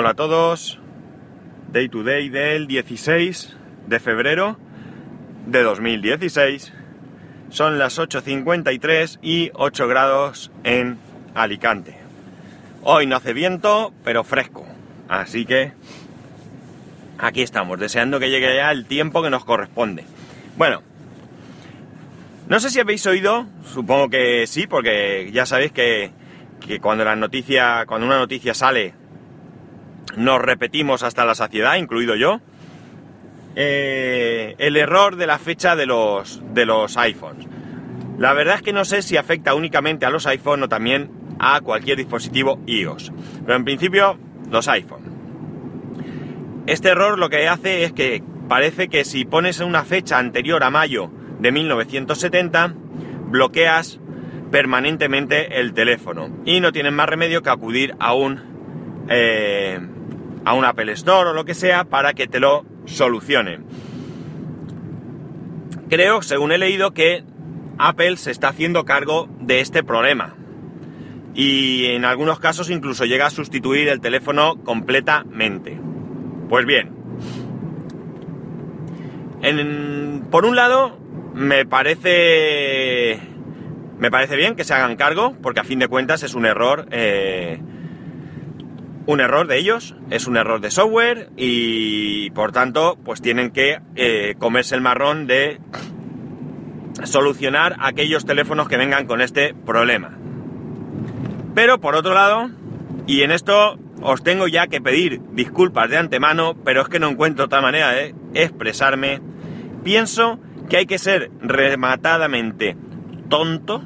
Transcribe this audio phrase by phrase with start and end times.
[0.00, 0.78] Hola a todos.
[1.72, 3.56] Day to day del 16
[3.88, 4.56] de febrero
[5.48, 6.72] de 2016.
[7.48, 11.00] Son las 8.53 y 8 grados en
[11.34, 11.98] Alicante.
[12.84, 14.64] Hoy no hace viento, pero fresco.
[15.08, 15.72] Así que
[17.18, 20.04] aquí estamos, deseando que llegue ya el tiempo que nos corresponde.
[20.56, 20.84] Bueno,
[22.46, 26.12] no sé si habéis oído, supongo que sí, porque ya sabéis que,
[26.64, 28.94] que cuando la noticia, cuando una noticia sale,
[30.18, 32.40] nos repetimos hasta la saciedad, incluido yo.
[33.54, 37.46] Eh, el error de la fecha de los, de los iPhones.
[38.18, 41.60] La verdad es que no sé si afecta únicamente a los iPhones o también a
[41.60, 43.12] cualquier dispositivo iOS.
[43.44, 44.18] Pero en principio,
[44.50, 45.02] los iPhone.
[46.66, 50.70] Este error lo que hace es que parece que si pones una fecha anterior a
[50.70, 52.74] mayo de 1970,
[53.26, 54.00] bloqueas
[54.50, 59.78] permanentemente el teléfono y no tienes más remedio que acudir a un eh,
[60.48, 63.58] a un Apple Store o lo que sea para que te lo solucione.
[65.90, 67.22] Creo, según he leído, que
[67.76, 70.36] Apple se está haciendo cargo de este problema.
[71.34, 75.78] Y en algunos casos incluso llega a sustituir el teléfono completamente.
[76.48, 76.92] Pues bien.
[80.30, 80.98] por un lado,
[81.34, 83.20] me parece.
[83.98, 86.86] Me parece bien que se hagan cargo, porque a fin de cuentas es un error.
[86.90, 87.60] Eh,
[89.08, 93.80] un error de ellos, es un error de software y por tanto pues tienen que
[93.96, 95.58] eh, comerse el marrón de
[97.04, 100.18] solucionar aquellos teléfonos que vengan con este problema.
[101.54, 102.50] Pero por otro lado,
[103.06, 107.08] y en esto os tengo ya que pedir disculpas de antemano, pero es que no
[107.08, 109.22] encuentro otra manera de expresarme,
[109.84, 112.76] pienso que hay que ser rematadamente
[113.30, 113.82] tonto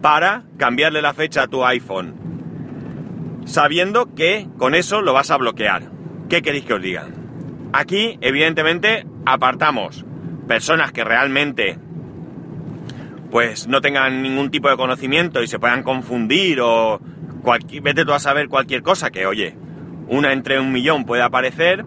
[0.00, 2.19] para cambiarle la fecha a tu iPhone
[3.50, 5.90] sabiendo que con eso lo vas a bloquear.
[6.28, 7.08] ¿Qué queréis que os diga?
[7.72, 10.04] Aquí, evidentemente, apartamos
[10.46, 11.78] personas que realmente
[13.30, 17.00] pues no tengan ningún tipo de conocimiento y se puedan confundir o
[17.82, 19.56] vete tú a saber cualquier cosa que, oye,
[20.08, 21.84] una entre un millón puede aparecer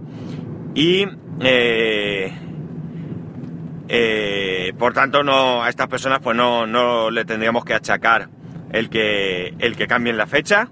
[0.73, 1.05] y
[1.41, 2.33] eh,
[3.89, 8.29] eh, por tanto no a estas personas pues no, no le tendríamos que achacar
[8.71, 10.69] el que, el que cambien la fecha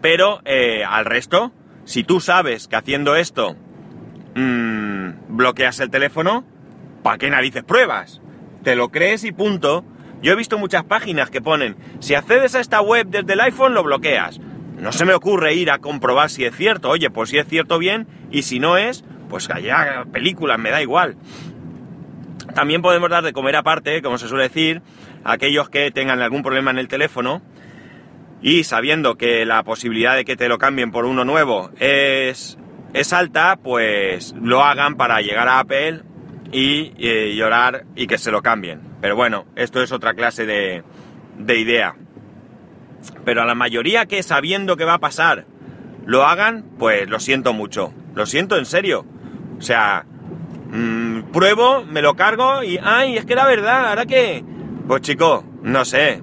[0.00, 1.52] pero eh, al resto,
[1.84, 3.56] si tú sabes que haciendo esto
[4.34, 6.44] mmm, bloqueas el teléfono,
[7.02, 8.20] ¿para qué narices pruebas?
[8.62, 9.84] Te lo crees y punto.
[10.20, 13.74] Yo he visto muchas páginas que ponen, si accedes a esta web desde el iPhone
[13.74, 14.40] lo bloqueas.
[14.78, 16.90] No se me ocurre ir a comprobar si es cierto.
[16.90, 20.82] Oye, pues si es cierto bien, y si no es, pues allá películas, me da
[20.82, 21.16] igual.
[22.54, 24.82] También podemos dar de comer aparte, como se suele decir,
[25.24, 27.42] a aquellos que tengan algún problema en el teléfono
[28.40, 32.56] y sabiendo que la posibilidad de que te lo cambien por uno nuevo es,
[32.94, 36.02] es alta, pues lo hagan para llegar a Apple
[36.52, 36.92] y
[37.36, 38.80] llorar y que se lo cambien.
[39.00, 40.82] Pero bueno, esto es otra clase de,
[41.38, 41.96] de idea.
[43.24, 45.46] Pero a la mayoría que sabiendo que va a pasar
[46.06, 47.92] lo hagan, pues lo siento mucho.
[48.14, 49.04] Lo siento en serio.
[49.58, 50.06] O sea,
[50.70, 54.42] mmm, pruebo, me lo cargo y, ay, es que era verdad, ¿ahora qué?
[54.86, 56.22] Pues chico, no sé,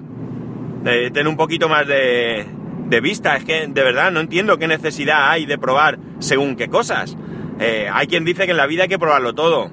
[0.86, 2.46] tener un poquito más de,
[2.88, 3.36] de, vista.
[3.36, 7.16] Es que de verdad no entiendo qué necesidad hay de probar según qué cosas.
[7.58, 9.70] Eh, hay quien dice que en la vida hay que probarlo todo.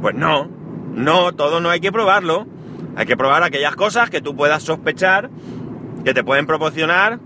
[0.00, 0.48] Pues no,
[0.94, 2.46] no, todo no hay que probarlo.
[2.96, 5.30] Hay que probar aquellas cosas que tú puedas sospechar
[6.04, 7.18] que te pueden proporcionar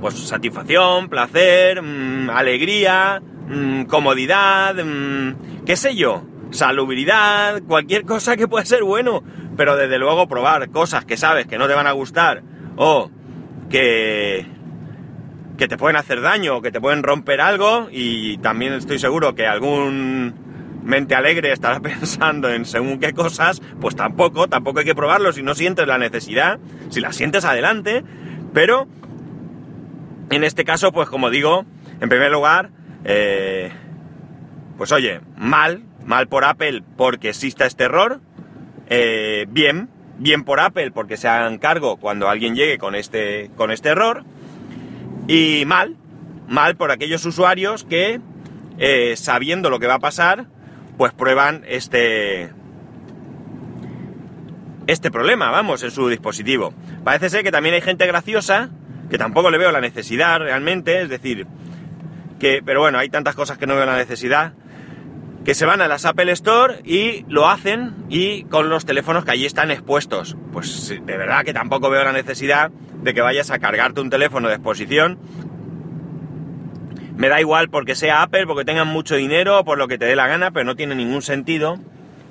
[0.00, 8.48] pues satisfacción, placer, mmm, alegría, mmm, comodidad, mmm, qué sé yo, salubridad, cualquier cosa que
[8.48, 9.22] pueda ser bueno
[9.56, 12.42] pero desde luego probar cosas que sabes que no te van a gustar
[12.76, 13.10] o
[13.70, 14.46] que,
[15.56, 19.34] que te pueden hacer daño o que te pueden romper algo y también estoy seguro
[19.34, 20.34] que algún
[20.84, 25.42] mente alegre estará pensando en según qué cosas, pues tampoco, tampoco hay que probarlo si
[25.42, 26.58] no sientes la necesidad,
[26.90, 28.04] si la sientes adelante,
[28.52, 28.86] pero
[30.30, 31.64] en este caso, pues como digo,
[32.00, 32.70] en primer lugar,
[33.04, 33.72] eh,
[34.76, 38.20] pues oye, mal, mal por Apple porque exista este error,
[38.88, 39.88] eh, bien,
[40.18, 44.24] bien por Apple porque se hagan cargo cuando alguien llegue con este, con este error.
[45.26, 45.96] Y mal,
[46.48, 48.20] mal por aquellos usuarios que,
[48.78, 50.46] eh, sabiendo lo que va a pasar,
[50.98, 52.50] pues prueban este,
[54.86, 56.74] este problema, vamos, en su dispositivo.
[57.02, 58.70] Parece ser que también hay gente graciosa,
[59.10, 61.46] que tampoco le veo la necesidad realmente, es decir,
[62.38, 64.52] que, pero bueno, hay tantas cosas que no veo la necesidad,
[65.44, 69.32] que se van a las Apple Store y lo hacen y con los teléfonos que
[69.32, 70.36] allí están expuestos.
[70.52, 72.70] Pues de verdad que tampoco veo la necesidad
[73.02, 75.18] de que vayas a cargarte un teléfono de exposición
[77.16, 80.16] Me da igual porque sea Apple, porque tengan mucho dinero, por lo que te dé
[80.16, 81.78] la gana, pero no tiene ningún sentido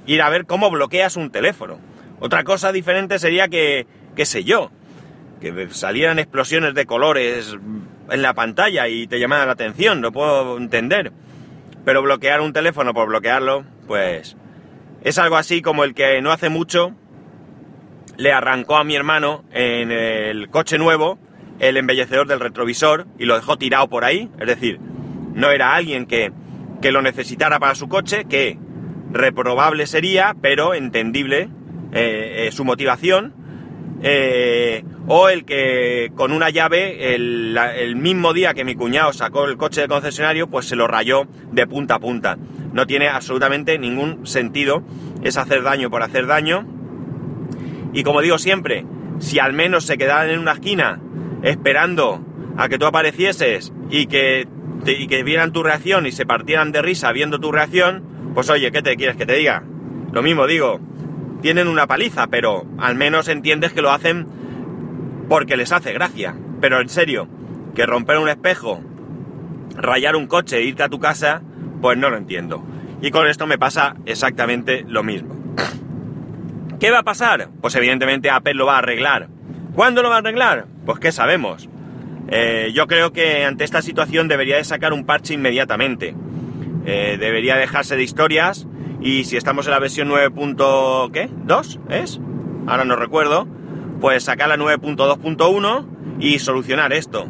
[0.06, 1.80] ir a ver cómo bloqueas un teléfono.
[2.20, 4.72] Otra cosa diferente sería que, qué sé yo,
[5.40, 7.58] que salieran explosiones de colores
[8.10, 11.12] en la pantalla y te llamara la atención, lo puedo entender.
[11.86, 14.38] Pero bloquear un teléfono por bloquearlo, pues
[15.04, 16.96] es algo así como el que no hace mucho
[18.18, 21.18] le arrancó a mi hermano en el coche nuevo
[21.60, 24.30] el embellecedor del retrovisor y lo dejó tirado por ahí.
[24.40, 24.80] Es decir,
[25.34, 26.32] no era alguien que,
[26.82, 28.58] que lo necesitara para su coche, que
[29.12, 31.50] reprobable sería, pero entendible
[31.92, 33.34] eh, eh, su motivación.
[34.06, 39.56] Eh, o el que con una llave, el, mismo día que mi cuñado sacó el
[39.56, 42.38] coche de concesionario, pues se lo rayó de punta a punta.
[42.74, 44.84] No tiene absolutamente ningún sentido.
[45.24, 46.68] Es hacer daño por hacer daño.
[47.94, 48.86] Y como digo siempre,
[49.20, 51.00] si al menos se quedaran en una esquina
[51.44, 52.26] esperando
[52.58, 54.48] a que tú aparecieses y que,
[54.86, 58.04] y que vieran tu reacción y se partieran de risa viendo tu reacción,
[58.34, 59.64] pues oye, ¿qué te quieres que te diga?
[60.12, 60.80] Lo mismo digo,
[61.44, 64.26] tienen una paliza, pero al menos entiendes que lo hacen
[65.28, 66.34] porque les hace gracia.
[66.62, 67.28] Pero en serio,
[67.76, 68.82] que romper un espejo,
[69.76, 71.42] rayar un coche e irte a tu casa,
[71.82, 72.64] pues no lo entiendo.
[73.02, 75.36] Y con esto me pasa exactamente lo mismo.
[76.80, 77.50] ¿Qué va a pasar?
[77.60, 79.28] Pues evidentemente Apple lo va a arreglar.
[79.76, 80.68] ¿Cuándo lo va a arreglar?
[80.86, 81.68] Pues qué sabemos.
[82.30, 86.16] Eh, yo creo que ante esta situación debería de sacar un parche inmediatamente.
[86.86, 88.66] Eh, debería dejarse de historias
[89.04, 92.22] y si estamos en la versión 9.2 es?
[92.66, 93.46] Ahora no recuerdo.
[94.00, 95.86] Pues sacar la 9.2.1
[96.20, 97.26] y solucionar esto.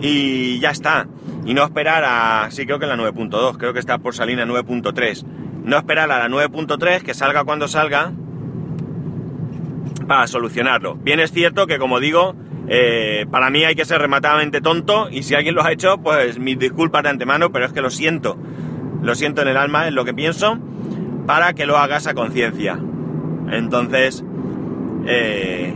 [0.00, 1.08] Y ya está.
[1.46, 2.50] Y no esperar a...
[2.50, 3.56] Sí, creo que la 9.2.
[3.56, 5.24] Creo que está por salir a 9.3.
[5.64, 8.12] No esperar a la 9.3 que salga cuando salga
[10.06, 10.96] para solucionarlo.
[10.96, 12.34] Bien es cierto que como digo,
[12.68, 16.38] eh, para mí hay que ser rematadamente tonto y si alguien lo ha hecho, pues
[16.38, 18.36] mis disculpas de antemano, pero es que lo siento.
[19.02, 20.58] Lo siento en el alma, es lo que pienso,
[21.28, 22.78] para que lo hagas a conciencia.
[23.50, 24.24] Entonces,
[25.06, 25.74] eh,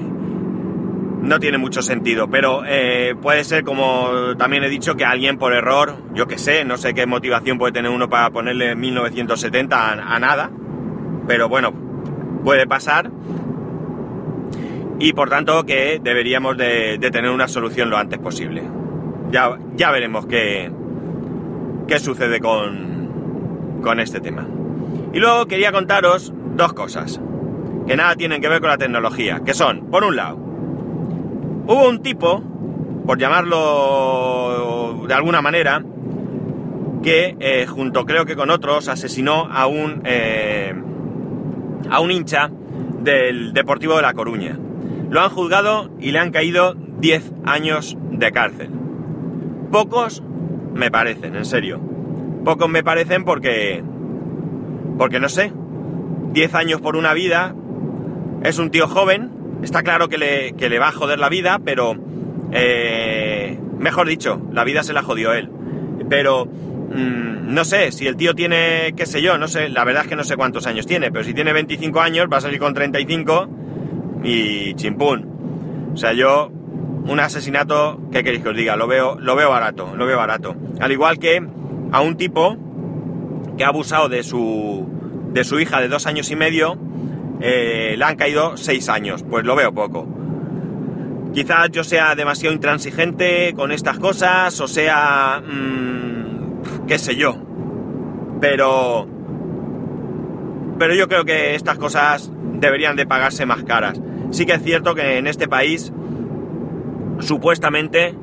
[1.21, 5.53] no tiene mucho sentido, pero eh, puede ser, como también he dicho, que alguien por
[5.53, 10.19] error, yo que sé, no sé qué motivación puede tener uno para ponerle 1970 a,
[10.19, 10.51] nada,
[11.29, 11.75] pero bueno,
[12.43, 13.11] puede pasar
[14.99, 18.63] y por tanto que deberíamos de, de, tener una solución lo antes posible.
[19.31, 20.73] Ya, ya veremos qué,
[21.87, 24.47] qué sucede con, con este tema.
[25.13, 27.21] Y luego quería contaros dos cosas
[27.87, 32.03] que nada tienen que ver con la tecnología, que son, por un lado, hubo un
[32.03, 32.43] tipo,
[33.07, 35.83] por llamarlo de alguna manera,
[37.03, 40.73] que eh, junto creo que con otros asesinó a un, eh,
[41.91, 42.51] a un hincha
[43.01, 44.59] del Deportivo de La Coruña.
[45.11, 48.71] Lo han juzgado y le han caído 10 años de cárcel.
[49.71, 50.23] Pocos
[50.75, 51.81] me parecen, en serio.
[52.45, 53.83] Pocos me parecen porque...
[54.99, 55.53] Porque no sé.
[56.33, 57.55] 10 años por una vida.
[58.43, 59.31] Es un tío joven.
[59.63, 61.97] Está claro que le, que le va a joder la vida, pero...
[62.55, 65.51] Eh, mejor dicho, la vida se la jodió él.
[66.09, 66.47] Pero...
[66.47, 70.09] Mmm, no sé, si el tío tiene, qué sé yo, no sé, la verdad es
[70.09, 72.73] que no sé cuántos años tiene, pero si tiene 25 años va a salir con
[72.73, 73.49] 35
[74.25, 75.91] y chimpún.
[75.93, 78.77] O sea, yo un asesinato, ¿qué queréis que os diga?
[78.77, 80.55] Lo veo, lo veo barato, lo veo barato.
[80.81, 81.43] Al igual que
[81.93, 82.57] a un tipo
[83.57, 84.89] que ha abusado de su,
[85.33, 86.79] de su hija de dos años y medio,
[87.41, 89.25] eh, le han caído seis años.
[89.29, 90.07] Pues lo veo poco.
[91.33, 97.37] Quizás yo sea demasiado intransigente con estas cosas, o sea, mmm, qué sé yo.
[98.41, 99.07] Pero,
[100.79, 104.01] pero yo creo que estas cosas deberían de pagarse más caras.
[104.31, 105.93] Sí que es cierto que en este país,
[107.21, 108.15] supuestamente,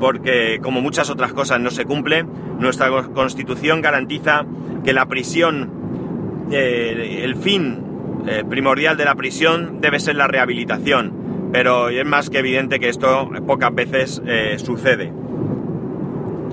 [0.00, 2.24] porque como muchas otras cosas no se cumple,
[2.58, 4.44] nuestra constitución garantiza
[4.82, 7.84] que la prisión, eh, el fin
[8.26, 12.88] eh, primordial de la prisión debe ser la rehabilitación, pero es más que evidente que
[12.88, 15.12] esto pocas veces eh, sucede.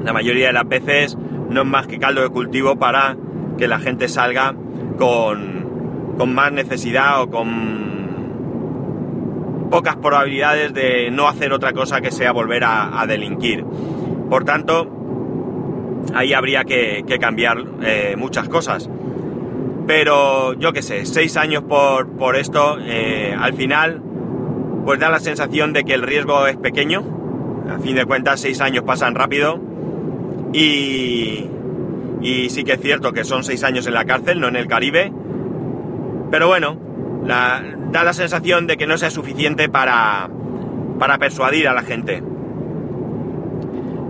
[0.03, 1.17] La mayoría de las veces
[1.49, 3.15] no es más que caldo de cultivo para
[3.57, 4.53] que la gente salga
[4.97, 7.96] con, con más necesidad o con
[9.69, 13.63] pocas probabilidades de no hacer otra cosa que sea volver a, delinquir.
[14.29, 14.87] Por tanto,
[16.13, 18.89] ahí habría que, que cambiar eh, muchas cosas.
[19.87, 24.01] Pero yo qué sé, seis años por, por esto, eh, al final,
[24.85, 27.03] pues da la sensación de que el riesgo es pequeño.
[27.69, 29.59] A fin de cuentas, seis años pasan rápido.
[30.53, 31.49] Y,
[32.21, 34.67] y sí que es cierto que son seis años en la cárcel, no en el
[34.67, 35.11] Caribe.
[36.31, 36.86] Pero bueno,
[37.27, 40.29] da la sensación de que no sea suficiente para,
[40.99, 42.23] para persuadir a la gente.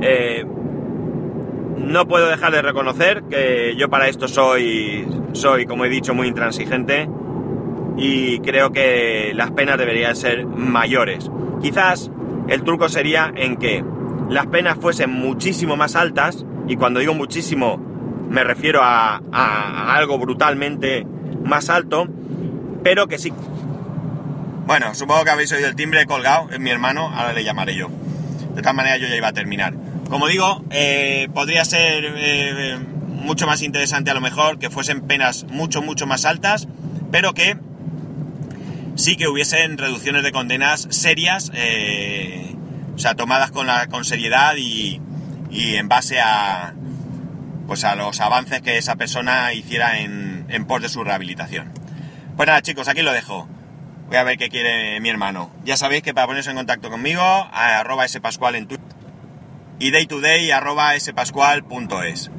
[0.02, 0.46] Eh,
[1.78, 6.28] no puedo dejar de reconocer que yo para esto soy, soy, como he dicho, muy
[6.28, 7.10] intransigente
[7.98, 11.32] y creo que las penas deberían ser mayores.
[11.62, 12.12] Quizás
[12.48, 13.84] el truco sería en que
[14.30, 17.78] las penas fuesen muchísimo más altas, y cuando digo muchísimo
[18.30, 19.22] me refiero a,
[19.96, 21.08] algo brutalmente
[21.44, 22.08] más alto,
[22.88, 23.34] pero que sí.
[24.66, 27.90] Bueno, supongo que habéis oído el timbre colgado, es mi hermano, ahora le llamaré yo.
[28.56, 29.74] De todas maneras yo ya iba a terminar.
[30.10, 32.80] Como digo, eh, podría ser eh,
[33.10, 36.70] mucho más interesante a lo mejor que fuesen penas mucho, mucho más altas,
[37.12, 37.58] pero que
[38.96, 42.56] sí que hubiesen reducciones de condenas serias, eh,
[42.96, 45.02] o sea, tomadas con, la, con seriedad y,
[45.52, 46.74] en base a,
[47.68, 51.77] pues a los avances que esa persona hiciera en, en pos de su rehabilitación.
[52.38, 53.48] Pues nada, chicos, aquí lo dejo.
[54.10, 55.50] Voy a ver qué quiere mi hermano.
[55.66, 58.86] Ya sabéis que para ponerse en contacto conmigo, arroba spascual en Twitter
[59.80, 62.30] y day to day arroba spascual.es.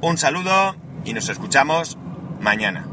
[0.00, 1.98] Un saludo y nos escuchamos
[2.40, 2.89] mañana.